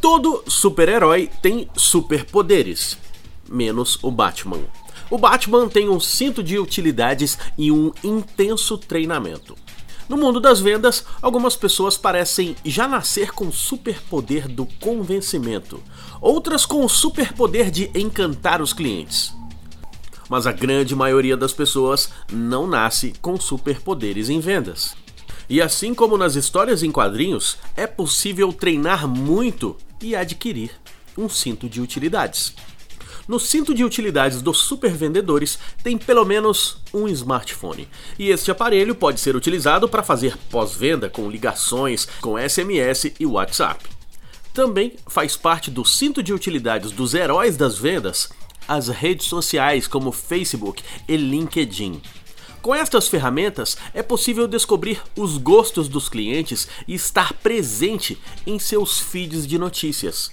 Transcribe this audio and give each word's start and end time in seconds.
Todo 0.00 0.42
super-herói 0.48 1.30
tem 1.42 1.68
superpoderes, 1.76 2.98
menos 3.48 3.98
o 4.02 4.10
Batman. 4.10 4.60
O 5.10 5.18
Batman 5.18 5.68
tem 5.68 5.88
um 5.88 6.00
cinto 6.00 6.42
de 6.42 6.58
utilidades 6.58 7.38
e 7.58 7.70
um 7.70 7.92
intenso 8.02 8.78
treinamento. 8.78 9.56
No 10.08 10.16
mundo 10.16 10.40
das 10.40 10.60
vendas, 10.60 11.04
algumas 11.22 11.54
pessoas 11.54 11.96
parecem 11.96 12.56
já 12.64 12.88
nascer 12.88 13.30
com 13.30 13.46
o 13.46 13.52
superpoder 13.52 14.48
do 14.48 14.66
convencimento, 14.66 15.80
outras 16.20 16.66
com 16.66 16.84
o 16.84 16.88
superpoder 16.88 17.70
de 17.70 17.90
encantar 17.94 18.60
os 18.60 18.72
clientes. 18.72 19.32
Mas 20.28 20.46
a 20.46 20.52
grande 20.52 20.96
maioria 20.96 21.36
das 21.36 21.52
pessoas 21.52 22.10
não 22.32 22.66
nasce 22.66 23.12
com 23.20 23.38
superpoderes 23.38 24.28
em 24.28 24.40
vendas. 24.40 24.96
E 25.50 25.60
assim 25.60 25.92
como 25.92 26.16
nas 26.16 26.36
histórias 26.36 26.84
em 26.84 26.92
quadrinhos, 26.92 27.58
é 27.76 27.84
possível 27.84 28.52
treinar 28.52 29.08
muito 29.08 29.76
e 30.00 30.14
adquirir 30.14 30.70
um 31.18 31.28
cinto 31.28 31.68
de 31.68 31.80
utilidades. 31.80 32.54
No 33.26 33.40
cinto 33.40 33.74
de 33.74 33.84
utilidades 33.84 34.42
dos 34.42 34.58
supervendedores 34.58 35.58
tem 35.82 35.98
pelo 35.98 36.24
menos 36.24 36.78
um 36.94 37.08
smartphone, 37.08 37.88
e 38.16 38.30
este 38.30 38.52
aparelho 38.52 38.94
pode 38.94 39.18
ser 39.18 39.34
utilizado 39.34 39.88
para 39.88 40.04
fazer 40.04 40.36
pós-venda 40.48 41.10
com 41.10 41.28
ligações, 41.28 42.06
com 42.20 42.38
SMS 42.38 43.12
e 43.18 43.26
WhatsApp. 43.26 43.84
Também 44.54 44.94
faz 45.08 45.36
parte 45.36 45.68
do 45.68 45.84
cinto 45.84 46.22
de 46.22 46.32
utilidades 46.32 46.92
dos 46.92 47.12
heróis 47.12 47.56
das 47.56 47.76
vendas 47.76 48.30
as 48.70 48.86
redes 48.86 49.26
sociais 49.26 49.88
como 49.88 50.12
Facebook 50.12 50.80
e 51.08 51.16
LinkedIn. 51.16 52.00
Com 52.62 52.74
estas 52.74 53.08
ferramentas, 53.08 53.76
é 53.94 54.02
possível 54.02 54.46
descobrir 54.46 55.00
os 55.16 55.38
gostos 55.38 55.88
dos 55.88 56.10
clientes 56.10 56.68
e 56.86 56.94
estar 56.94 57.32
presente 57.32 58.20
em 58.46 58.58
seus 58.58 58.98
feeds 58.98 59.46
de 59.46 59.58
notícias. 59.58 60.30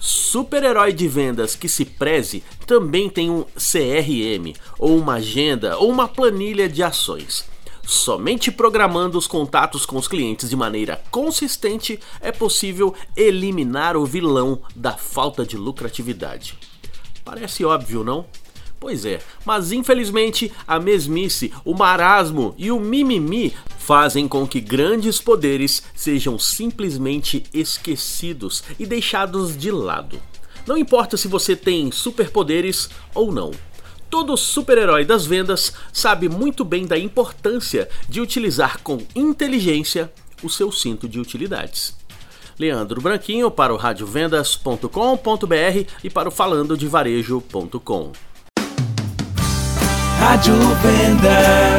Super-herói 0.00 0.92
de 0.92 1.06
vendas 1.06 1.54
que 1.54 1.68
se 1.68 1.84
preze 1.84 2.42
também 2.66 3.08
tem 3.08 3.30
um 3.30 3.44
CRM, 3.54 4.54
ou 4.78 4.98
uma 4.98 5.14
agenda, 5.14 5.76
ou 5.78 5.90
uma 5.90 6.08
planilha 6.08 6.68
de 6.68 6.82
ações. 6.82 7.44
Somente 7.86 8.50
programando 8.50 9.16
os 9.16 9.26
contatos 9.26 9.86
com 9.86 9.96
os 9.96 10.08
clientes 10.08 10.50
de 10.50 10.56
maneira 10.56 11.02
consistente 11.10 12.00
é 12.20 12.32
possível 12.32 12.94
eliminar 13.16 13.96
o 13.96 14.04
vilão 14.04 14.60
da 14.74 14.92
falta 14.92 15.44
de 15.44 15.56
lucratividade. 15.56 16.58
Parece 17.24 17.64
óbvio, 17.64 18.02
não? 18.02 18.26
Pois 18.80 19.04
é, 19.04 19.20
mas 19.44 19.72
infelizmente 19.72 20.50
a 20.66 20.80
mesmice, 20.80 21.52
o 21.66 21.74
marasmo 21.74 22.54
e 22.56 22.72
o 22.72 22.80
mimimi 22.80 23.54
fazem 23.78 24.26
com 24.26 24.48
que 24.48 24.58
grandes 24.58 25.20
poderes 25.20 25.82
sejam 25.94 26.38
simplesmente 26.38 27.44
esquecidos 27.52 28.64
e 28.78 28.86
deixados 28.86 29.54
de 29.54 29.70
lado. 29.70 30.18
Não 30.66 30.78
importa 30.78 31.18
se 31.18 31.28
você 31.28 31.54
tem 31.54 31.92
superpoderes 31.92 32.88
ou 33.14 33.30
não. 33.30 33.50
Todo 34.08 34.36
super-herói 34.36 35.04
das 35.04 35.26
vendas 35.26 35.74
sabe 35.92 36.28
muito 36.28 36.64
bem 36.64 36.86
da 36.86 36.98
importância 36.98 37.88
de 38.08 38.20
utilizar 38.20 38.82
com 38.82 38.98
inteligência 39.14 40.10
o 40.42 40.48
seu 40.48 40.72
cinto 40.72 41.06
de 41.06 41.20
utilidades. 41.20 41.94
Leandro 42.58 43.00
Branquinho 43.00 43.50
para 43.50 43.74
o 43.74 43.76
radiovendas.com.br 43.76 45.86
e 46.02 46.10
para 46.10 46.28
o 46.28 46.32
falandodevarejo.com. 46.32 48.29
Rádio 50.20 50.54
Vendas. 50.82 51.69